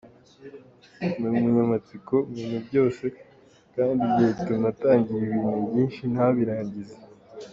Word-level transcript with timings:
Ni 0.99 1.27
umunyamatsiko 1.35 2.15
mu 2.29 2.33
bintu 2.39 2.59
byose 2.67 3.03
kandi 3.75 3.99
ibyo 4.07 4.23
bituma 4.29 4.65
atangira 4.73 5.21
ibintu 5.25 5.59
byinshi 5.69 6.01
ntabirangize. 6.13 6.95